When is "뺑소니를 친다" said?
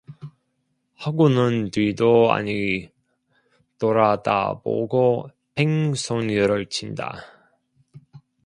5.53-7.19